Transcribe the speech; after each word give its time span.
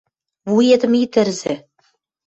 Вуетӹм 0.53 0.93
ит 1.01 1.13
ӹрзӹ. 1.21 1.53